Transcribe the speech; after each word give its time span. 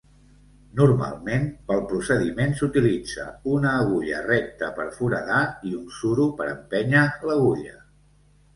Normalment, 0.77 1.43
pel 1.71 1.83
procediment 1.91 2.55
s'utilitza 2.61 3.27
una 3.53 3.75
agulla 3.83 4.23
recta 4.31 4.71
per 4.81 4.89
foradar 4.97 5.45
i 5.73 5.77
un 5.83 5.87
suro 6.01 6.29
per 6.41 6.51
empènyer 6.57 7.07
l'agulla. 7.31 7.79